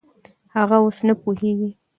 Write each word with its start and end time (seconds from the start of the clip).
هغه 0.55 0.75
اوس 0.83 0.97
نه 1.07 1.13
پوهېږي. 1.21 1.69